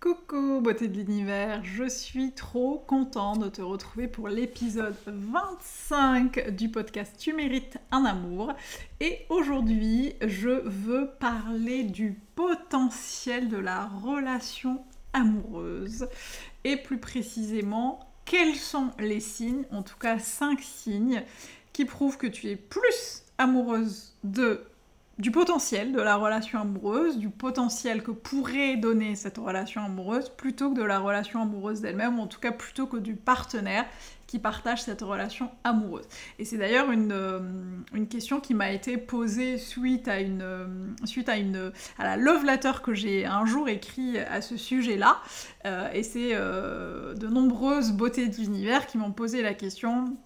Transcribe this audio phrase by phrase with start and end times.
[0.00, 6.70] Coucou beauté de l'univers, je suis trop content de te retrouver pour l'épisode 25 du
[6.70, 8.54] podcast Tu mérites un amour.
[9.00, 14.82] Et aujourd'hui, je veux parler du potentiel de la relation
[15.12, 16.08] amoureuse.
[16.64, 21.22] Et plus précisément, quels sont les signes, en tout cas 5 signes,
[21.74, 24.64] qui prouvent que tu es plus amoureuse de
[25.20, 30.70] du potentiel de la relation amoureuse, du potentiel que pourrait donner cette relation amoureuse, plutôt
[30.70, 33.84] que de la relation amoureuse d'elle-même, ou en tout cas plutôt que du partenaire
[34.26, 36.06] qui partage cette relation amoureuse.
[36.38, 37.40] Et c'est d'ailleurs une, euh,
[38.08, 40.66] question qui m'a été posée suite à une euh,
[41.04, 45.20] suite à une à la love letter que j'ai un jour écrit à ce sujet-là.
[45.66, 50.16] Euh, et c'est de nombreuses beautés de l'univers qui m'ont posé la question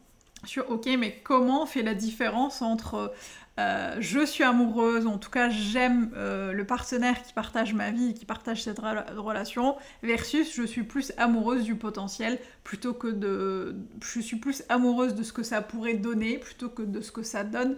[0.45, 3.13] sur ok mais comment fait la différence entre
[3.61, 8.13] euh, je suis amoureuse, en tout cas j'aime euh, le partenaire qui partage ma vie,
[8.15, 13.77] qui partage cette relation, versus je suis plus amoureuse du potentiel plutôt que de...
[14.03, 17.23] Je suis plus amoureuse de ce que ça pourrait donner plutôt que de ce que
[17.23, 17.77] ça donne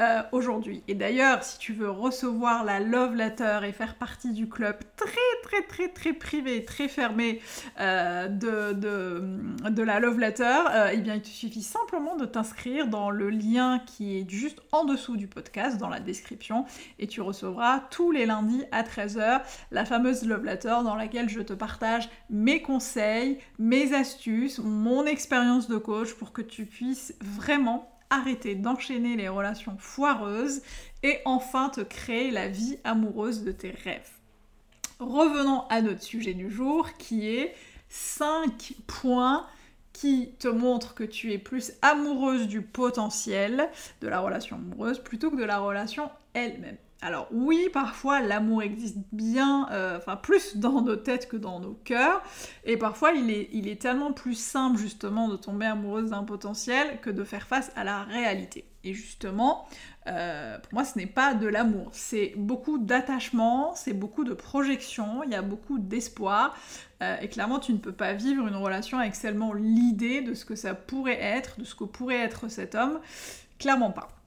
[0.00, 0.82] euh, aujourd'hui.
[0.88, 5.08] Et d'ailleurs, si tu veux recevoir la love letter et faire partie du club très
[5.42, 7.40] très très très privé, très fermé
[7.78, 10.62] de, de, de, la love letter,
[10.92, 14.84] eh bien il te suffit simplement de t'inscrire dans le lien qui est juste en
[14.84, 16.64] dessous du podcast dans la description
[16.98, 21.40] et tu recevras tous les lundis à 13h la fameuse love letter dans laquelle je
[21.40, 27.90] te partage mes conseils, mes astuces, mon expérience de coach pour que tu puisses vraiment
[28.10, 30.62] arrêter d'enchaîner les relations foireuses
[31.02, 34.10] et enfin te créer la vie amoureuse de tes rêves.
[34.98, 37.54] Revenons à notre sujet du jour qui est
[37.88, 39.46] 5 points
[39.98, 43.68] qui te montre que tu es plus amoureuse du potentiel
[44.00, 46.76] de la relation amoureuse plutôt que de la relation elle-même.
[47.00, 51.74] Alors oui, parfois l'amour existe bien, euh, enfin plus dans nos têtes que dans nos
[51.74, 52.22] cœurs,
[52.64, 57.22] et parfois il est, tellement plus simple justement de tomber amoureuse d'un potentiel que de
[57.22, 58.64] faire face à la réalité.
[58.82, 59.68] Et justement,
[60.08, 65.22] euh, pour moi, ce n'est pas de l'amour, c'est beaucoup d'attachement, c'est beaucoup de projection,
[65.22, 66.56] il y a beaucoup d'espoir.
[67.02, 70.44] Euh, et clairement, tu ne peux pas vivre une relation avec seulement l'idée de ce
[70.44, 72.98] que ça pourrait être, de ce que pourrait être cet homme.
[73.58, 74.17] Clairement pas.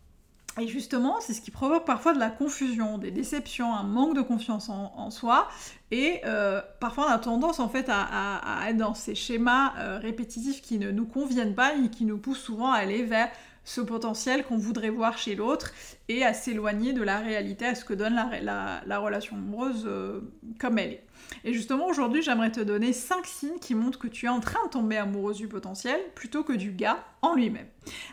[0.59, 4.21] Et justement, c'est ce qui provoque parfois de la confusion, des déceptions, un manque de
[4.21, 5.47] confiance en, soi.
[5.91, 10.77] Et euh, parfois, on a tendance en fait à, être dans ces schémas répétitifs qui
[10.77, 13.29] ne nous conviennent pas et qui nous poussent souvent à aller vers
[13.63, 15.71] ce potentiel qu'on voudrait voir chez l'autre
[16.07, 20.21] et à s'éloigner de la réalité, à ce que donne la, relation amoureuse euh,
[20.59, 21.03] comme elle est.
[21.43, 24.63] Et justement, aujourd'hui, j'aimerais te donner 5 signes qui montrent que tu es en train
[24.65, 27.67] de tomber amoureuse du potentiel plutôt que du gars en lui-même.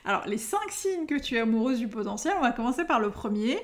[0.05, 3.11] Alors, les 5 signes que tu es amoureuse du potentiel, on va commencer par le
[3.11, 3.59] premier.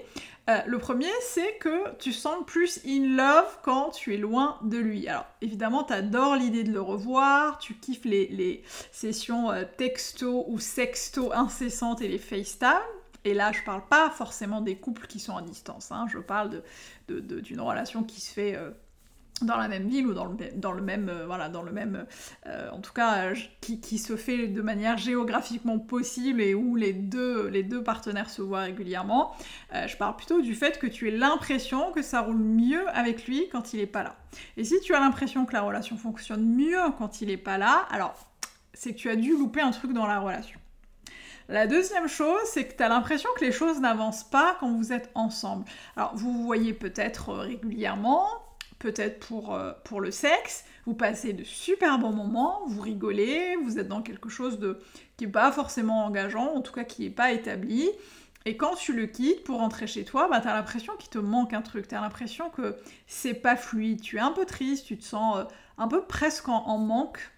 [0.51, 4.77] Euh, le premier, c'est que tu sens plus in love quand tu es loin de
[4.77, 5.09] lui.
[5.09, 8.63] Alors, évidemment, tu adores l'idée de le revoir, tu kiffes les,
[8.93, 12.69] sessions euh, texto ou sexto incessantes et les FaceTime.
[13.25, 16.07] Et là, je parle pas forcément des couples qui sont à distance, hein.
[16.13, 16.63] je parle
[17.09, 18.71] d'une relation qui se fait euh,
[19.43, 20.25] dans la même ville ou dans
[20.73, 22.07] le, même, euh, voilà, dans le même,
[22.47, 26.93] euh, en tout cas, euh, qui, se fait de manière géographiquement possible et où les
[26.93, 29.35] deux, les deux partenaires se voient régulièrement.
[29.73, 33.49] je parle plutôt du fait que tu aies l'impression que ça roule mieux avec lui
[33.51, 34.17] quand il n'est pas là.
[34.57, 37.87] Et si tu as l'impression que la relation fonctionne mieux quand il n'est pas là,
[37.91, 38.15] alors
[38.73, 40.61] c'est que tu as dû louper un truc dans la relation.
[41.49, 44.93] La deuxième chose, c'est que tu as l'impression que les choses n'avancent pas quand vous
[44.93, 45.65] êtes ensemble.
[45.97, 48.27] Alors, vous vous voyez peut-être régulièrement,
[48.85, 53.79] peut-être pour, euh, pour le sexe, vous passez de super bons moments, vous rigolez, vous
[53.79, 54.79] êtes dans quelque chose de,
[55.17, 57.89] qui n'est pas forcément engageant, en tout cas qui n'est pas établi.
[58.45, 61.17] Et quand tu le quittes pour rentrer chez toi, bah, tu as l'impression qu'il te
[61.17, 62.77] manque un truc, tu as l'impression que
[63.07, 65.45] c'est pas fluide, tu es un peu triste, tu te sens euh,
[65.79, 67.33] un peu presque en, manque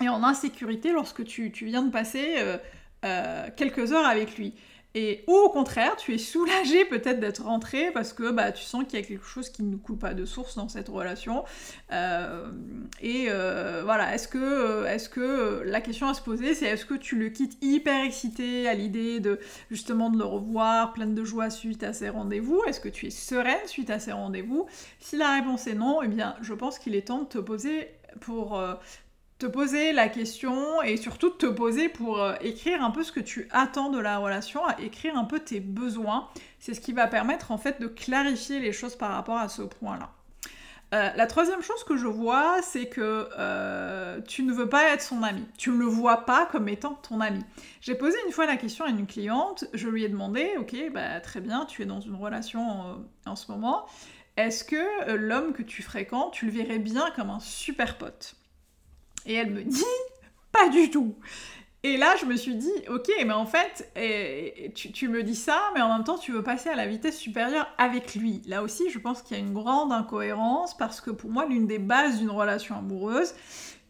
[0.00, 2.36] et en insécurité lorsque tu, viens de passer
[3.04, 4.54] euh, quelques heures avec lui.
[4.94, 8.84] Et ou au contraire, tu es soulagé peut-être d'être rentré parce que bah, tu sens
[8.84, 11.44] qu'il y a quelque chose qui ne coule pas de source dans cette relation.
[11.92, 12.50] Euh,
[13.00, 16.94] et euh, voilà, est-ce que, est que la question à se poser, c'est est-ce que
[16.94, 19.38] tu le quittes hyper excité à l'idée de
[19.70, 22.62] justement de le revoir, pleine de joie suite à ces rendez-vous?
[22.66, 24.66] Est-ce que tu es sereine suite à ces rendez-vous?
[25.00, 27.88] Si la réponse est non, eh bien, je pense qu'il est temps de te poser
[28.20, 28.74] pour euh,
[29.38, 33.20] te poser la question et surtout te poser pour euh, écrire un peu ce que
[33.20, 36.28] tu attends de la relation, écrire un peu tes besoins.
[36.58, 39.62] C'est ce qui va permettre en fait de clarifier les choses par rapport à ce
[39.62, 40.10] point-là.
[40.94, 45.02] Euh, la troisième chose que je vois, c'est que euh, tu ne veux pas être
[45.02, 45.46] son ami.
[45.56, 47.44] Tu ne le vois pas comme étant ton ami.
[47.80, 51.20] J'ai posé une fois la question à une cliente, je lui ai demandé, ok, bah,
[51.20, 53.86] très bien, tu es dans une relation en ce moment,
[54.38, 58.34] est-ce que l'homme que tu fréquentes, tu le verrais bien comme un super pote?
[59.28, 59.84] Et elle me dit,
[60.50, 61.14] pas du tout.
[61.84, 63.92] Et là, je me suis dit, ok, mais en fait,
[64.74, 67.68] tu, me dis ça, mais en même temps, tu veux passer à la vitesse supérieure
[67.78, 68.42] avec lui.
[68.46, 71.68] Là aussi, je pense qu'il y a une grande incohérence parce que pour moi, l'une
[71.68, 73.32] des bases d'une relation amoureuse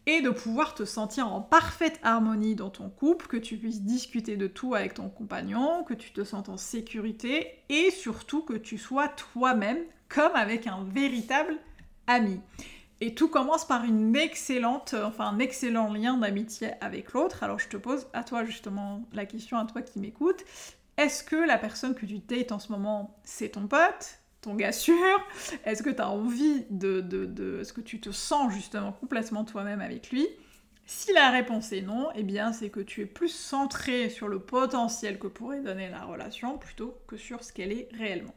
[0.05, 4.37] est de pouvoir te sentir en parfaite harmonie dans ton couple, que tu puisses discuter
[4.37, 8.77] de tout avec ton compagnon, que tu te sentes en sécurité et surtout que tu
[8.77, 11.57] sois toi-même comme avec un véritable
[12.07, 12.39] ami.
[13.01, 17.43] Et tout commence par une excellente, enfin un excellent lien d'amitié avec l'autre.
[17.43, 20.43] Alors je te pose à toi justement la question, à toi qui m'écoutes.
[20.97, 24.73] Est-ce que la personne que tu dates en ce moment, c'est ton pote, ton gars
[24.73, 24.97] sûr?
[25.63, 27.61] Est-ce que tu as envie de, de, de...
[27.61, 30.27] Est-ce que tu te sens justement complètement toi-même avec lui?
[30.85, 34.39] Si la réponse est non, eh bien c'est que tu es plus centré sur le
[34.39, 38.33] potentiel que pourrait donner la relation plutôt que sur ce qu'elle est réellement.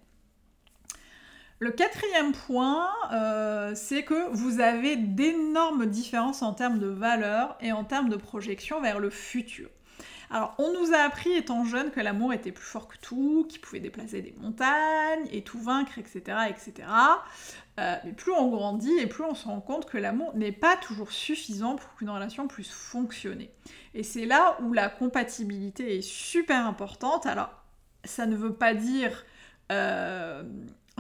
[1.63, 7.71] Le quatrième point, euh, c'est que vous avez d'énormes différences en termes de valeur et
[7.71, 9.69] en termes de projection vers le futur.
[10.29, 13.61] Alors, on nous a appris étant jeune que l'amour était plus fort que tout, qu'il
[13.61, 16.37] pouvait déplacer des montagnes et tout vaincre, etc.
[16.51, 16.89] etc.
[17.79, 20.77] Euh, mais plus on grandit et plus on se rend compte que l'amour n'est pas
[20.77, 23.53] toujours suffisant pour qu'une relation puisse fonctionner.
[23.95, 27.25] Et c'est là où la compatibilité est super importante.
[27.25, 27.51] Alors,
[28.03, 29.25] ça ne veut pas dire
[29.71, 30.43] euh,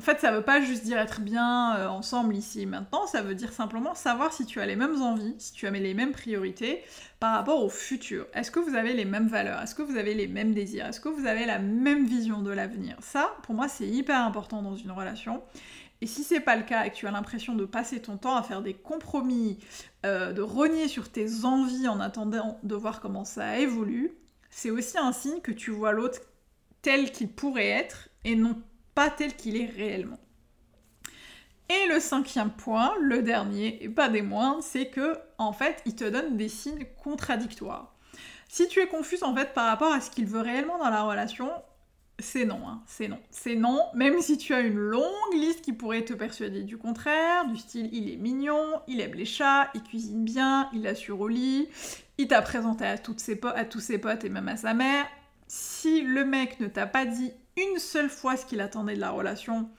[0.02, 3.22] en fait, ça veut pas juste dire être bien euh, ensemble ici et maintenant, ça
[3.22, 6.10] veut dire simplement savoir si tu as les mêmes envies, si tu as les mêmes
[6.10, 6.82] priorités
[7.20, 8.26] par rapport au futur.
[8.34, 9.62] Est-ce que vous avez les mêmes valeurs?
[9.62, 10.86] Est-ce que vous avez les mêmes désirs?
[10.86, 12.96] Est-ce que vous avez la même vision de l'avenir?
[12.98, 15.40] Ça, pour moi, c'est hyper important dans une relation.
[16.00, 18.34] Et si c'est pas le cas et que tu as l'impression de passer ton temps
[18.34, 19.60] à faire des compromis,
[20.04, 24.10] euh, de renier sur tes envies en attendant de voir comment ça évolue,
[24.50, 26.22] c'est aussi un signe que tu vois l'autre
[26.82, 28.60] tel qu'il pourrait être et non
[28.94, 30.18] pas tel qu'il est réellement.
[31.68, 35.94] Et le cinquième point, le dernier, et pas des moindres, c'est que, en fait, il
[35.94, 37.94] te donne des signes contradictoires.
[38.48, 41.04] Si tu es confus, en fait, par rapport à ce qu'il veut réellement dans la
[41.04, 41.50] relation,
[42.18, 43.18] c'est non, hein, c'est non.
[43.30, 47.46] C'est non, même si tu as une longue liste qui pourrait te persuader du contraire,
[47.46, 51.28] du style il est mignon, il aime les chats, il cuisine bien, il assure au
[51.28, 51.68] lit,
[52.18, 53.22] il t'a présenté à, toutes
[53.54, 55.06] à tous ses potes et même à sa mère.
[55.48, 59.10] Si le mec ne t'a pas dit une seule fois ce qu'il attendait de la
[59.10, 59.70] relation,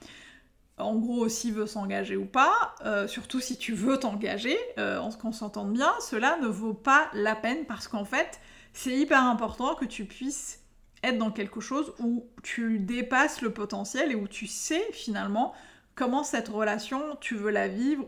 [0.78, 5.10] en gros s'il veut s'engager ou pas, euh, surtout si tu veux t'engager, euh, en
[5.10, 8.40] ce qu'on s'entende bien, cela ne vaut pas la peine parce qu'en fait,
[8.72, 10.60] c'est hyper important que tu puisses
[11.02, 15.52] être dans quelque chose où tu dépasses le potentiel et où tu sais finalement
[15.94, 18.06] comment cette relation tu veux la vivre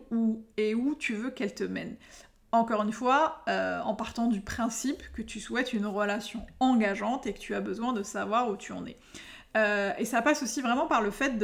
[0.56, 1.96] et où tu veux qu'elle te mène.
[2.52, 7.34] Encore une fois, euh, en partant du principe que tu souhaites une relation engageante et
[7.34, 8.96] que tu as besoin de savoir où tu en es.
[9.56, 11.38] Euh, et ça passe aussi vraiment par le fait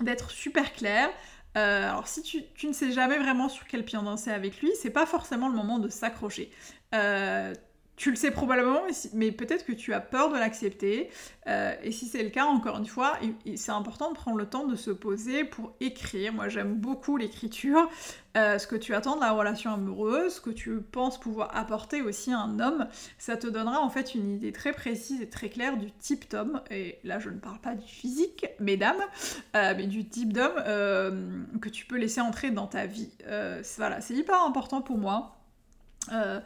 [0.00, 1.08] d'être super clair.
[1.56, 4.90] Euh, alors si tu, ne sais jamais vraiment sur quel pied danser avec lui, c'est
[4.90, 6.50] pas forcément le moment de s'accrocher.
[6.94, 7.54] Euh,
[7.96, 8.80] tu le sais probablement,
[9.12, 11.10] mais, peut-être que tu as peur de l'accepter.
[11.46, 13.18] Euh, et si c'est le cas, encore une fois,
[13.54, 16.32] c'est important de prendre le temps de se poser pour écrire.
[16.32, 17.90] Moi, j'aime beaucoup l'écriture.
[18.36, 22.00] Euh, ce que tu attends de la relation amoureuse, ce que tu penses pouvoir apporter
[22.00, 25.50] aussi à un homme, ça te donnera en fait une idée très précise et très
[25.50, 26.62] claire du type d'homme.
[26.70, 29.02] Et là, je ne parle pas du physique, mesdames,
[29.54, 30.56] euh, mais du type d'homme
[31.60, 33.10] que tu peux laisser entrer dans ta vie.
[33.76, 35.41] voilà, c'est hyper important pour moi.
[36.10, 36.40] Euh,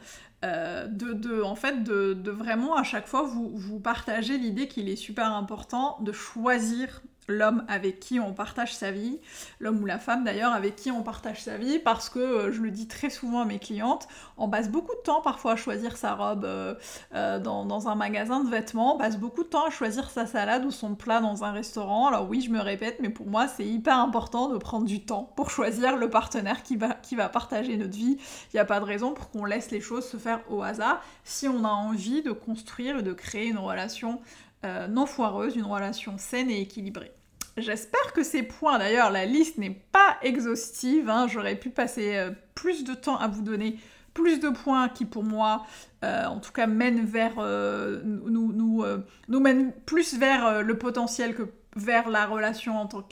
[0.87, 5.33] de, en fait, de, vraiment à chaque fois vous, vous partagez l'idée qu'il est super
[5.33, 9.19] important de choisir l'homme avec qui on partage sa vie,
[9.59, 12.61] l'homme ou la femme d'ailleurs avec qui on partage sa vie, parce que euh, je
[12.61, 14.07] le dis très souvent à mes clientes,
[14.37, 16.75] on passe beaucoup de temps parfois à choisir sa robe euh,
[17.13, 20.65] euh, dans, un magasin de vêtements, on passe beaucoup de temps à choisir sa salade
[20.65, 22.07] ou son plat dans un restaurant.
[22.07, 25.31] Alors oui, je me répète, mais pour moi c'est hyper important de prendre du temps
[25.35, 28.17] pour choisir le partenaire qui va, qui va partager notre vie.
[28.53, 31.01] Il n'y a pas de raison pour qu'on laisse les choses se faire au hasard
[31.23, 34.21] si on a envie de construire et de créer une relation
[34.63, 37.11] non foireuse, une relation saine et équilibrée.
[37.57, 41.27] J'espère que ces points, d'ailleurs la liste n'est pas exhaustive, hein.
[41.27, 43.77] j'aurais pu passer plus de temps à vous donner
[44.17, 45.63] plus de points qui pour moi,
[46.03, 51.35] euh, en tout cas, mènent vers, euh, nous, nous, euh, mènent plus vers le potentiel
[51.35, 51.43] que
[51.75, 53.07] vers la relation en tant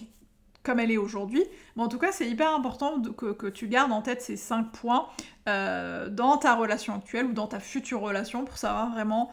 [0.63, 1.43] comme elle est aujourd'hui.
[1.75, 4.71] Mais en tout cas, c'est hyper important que, que, tu gardes en tête ces cinq
[4.71, 5.07] points
[5.45, 9.31] dans ta relation actuelle ou dans ta future relation pour savoir vraiment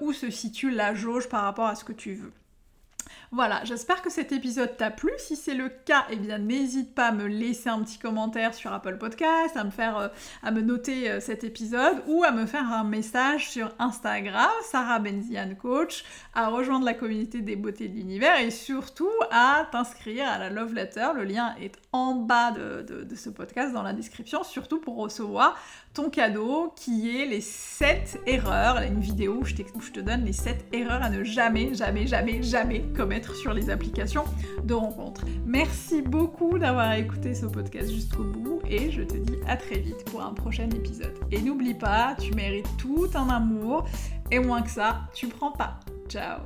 [0.00, 2.32] où se situe la jauge par rapport à ce que tu veux.
[3.34, 5.10] Voilà, j'espère que cet épisode t'a plu.
[5.16, 8.70] Si c'est le cas, eh bien n'hésite pas à me laisser un petit commentaire sur
[8.74, 10.08] Apple Podcast, à me faire, euh,
[10.42, 14.98] à me noter euh, cet épisode ou à me faire un message sur Instagram, Sarah
[14.98, 20.36] Benzian Coach, à rejoindre la communauté des beautés de l'univers et surtout à t'inscrire à
[20.36, 21.08] la Love Letter.
[21.16, 25.58] Le lien est en bas de, de ce podcast dans la description, surtout pour recevoir
[25.94, 30.66] ton cadeau qui est les 7 erreurs, une vidéo où je, te donne les 7
[30.72, 34.24] erreurs à ne jamais, jamais, jamais, jamais commettre sur les applications
[34.64, 35.24] de rencontres.
[35.46, 40.04] Merci beaucoup d'avoir écouté ce podcast jusqu'au bout et je te dis à très vite
[40.10, 41.14] pour un prochain épisode.
[41.30, 43.84] Et n'oublie pas, tu mérites tout un amour
[44.30, 45.78] et moins que ça, tu prends pas.
[46.08, 46.40] Ciao